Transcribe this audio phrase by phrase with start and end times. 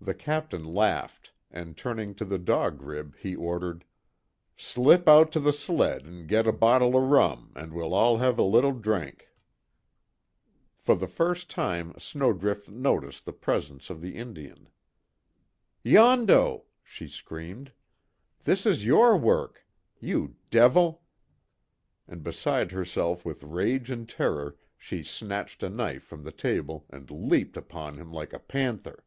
[0.00, 3.84] The Captain laughed, and turning to the Dog Rib, he ordered:
[4.56, 8.38] "Slip out to the sled an' git a bottle o' rum, an' we'll all have
[8.38, 9.30] a little drink."
[10.78, 14.68] For the first time Snowdrift noticed the presence of the Indian.
[15.82, 17.72] "Yondo!" she screamed,
[18.44, 19.66] "This is your work!
[19.98, 21.02] You devil!"
[22.06, 27.10] and beside herself with rage and terror, she snatched a knife from the table and
[27.10, 29.02] leaped upon him like a panther.